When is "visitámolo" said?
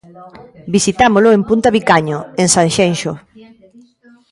0.75-1.29